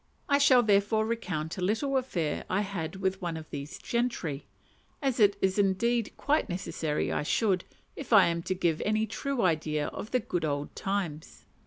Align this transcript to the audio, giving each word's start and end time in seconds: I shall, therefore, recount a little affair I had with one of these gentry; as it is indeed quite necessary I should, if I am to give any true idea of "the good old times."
I 0.27 0.39
shall, 0.39 0.63
therefore, 0.63 1.05
recount 1.05 1.59
a 1.59 1.63
little 1.63 1.95
affair 1.95 2.43
I 2.49 2.61
had 2.61 2.95
with 2.95 3.21
one 3.21 3.37
of 3.37 3.47
these 3.51 3.77
gentry; 3.77 4.47
as 4.99 5.19
it 5.19 5.35
is 5.43 5.59
indeed 5.59 6.11
quite 6.17 6.49
necessary 6.49 7.11
I 7.11 7.21
should, 7.21 7.65
if 7.95 8.11
I 8.11 8.25
am 8.25 8.41
to 8.45 8.55
give 8.55 8.81
any 8.83 9.05
true 9.05 9.43
idea 9.43 9.89
of 9.89 10.09
"the 10.09 10.19
good 10.19 10.43
old 10.43 10.75
times." 10.75 11.45